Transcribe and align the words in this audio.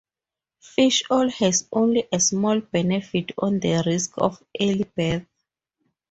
Fish 0.61 1.03
oil 1.11 1.29
has 1.29 1.67
only 1.71 2.07
a 2.11 2.19
small 2.19 2.59
benefit 2.59 3.33
on 3.37 3.59
the 3.59 3.83
risk 3.85 4.13
of 4.17 4.41
early 4.59 4.85
birth. 4.97 5.27